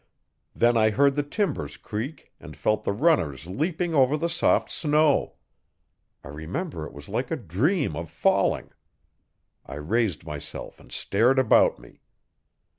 Then 0.55 0.77
I 0.77 0.89
heard 0.89 1.13
the 1.13 1.21
timbers 1.21 1.77
creak 1.77 2.33
and 2.39 2.57
felt 2.57 2.85
the 2.85 2.91
runners 2.91 3.45
leaping 3.45 3.93
over 3.93 4.17
the 4.17 4.29
soft 4.29 4.71
snow. 4.71 5.35
I 6.23 6.29
remember 6.29 6.87
it 6.87 6.91
was 6.91 7.07
like 7.07 7.29
a 7.29 7.35
dream 7.35 7.95
of 7.95 8.09
falling. 8.09 8.71
I 9.63 9.75
raised 9.75 10.25
myself 10.25 10.79
and 10.79 10.91
stared 10.91 11.37
about 11.37 11.77
me. 11.77 12.01